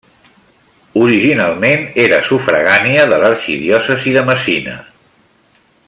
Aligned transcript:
Originalment 1.01 1.83
era 2.05 2.19
sufragània 2.29 3.05
de 3.13 3.21
l'arxidiòcesi 3.25 4.15
de 4.19 4.25
Messina. 4.31 4.75